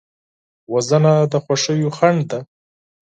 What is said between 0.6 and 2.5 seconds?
وژنه د خوښیو خنډ ده